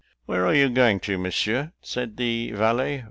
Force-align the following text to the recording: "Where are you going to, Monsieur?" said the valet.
"Where 0.25 0.47
are 0.47 0.55
you 0.55 0.67
going 0.69 0.99
to, 1.01 1.19
Monsieur?" 1.19 1.73
said 1.83 2.17
the 2.17 2.53
valet. 2.53 2.99